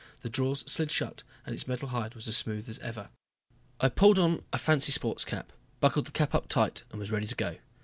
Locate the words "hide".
1.89-2.15